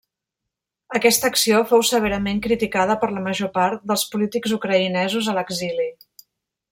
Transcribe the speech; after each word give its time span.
Aquesta 0.99 1.27
acció 1.33 1.59
fou 1.71 1.83
severament 1.89 2.41
criticada 2.45 2.95
per 3.03 3.11
la 3.17 3.23
major 3.27 3.51
part 3.59 3.85
dels 3.93 4.07
polítics 4.15 4.57
ucraïnesos 4.59 5.31
a 5.31 5.37
l'exili. 5.41 5.91